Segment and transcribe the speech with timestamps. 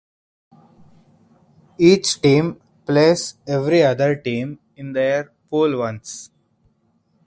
[1.77, 6.31] Each team plays every other team in their pool once.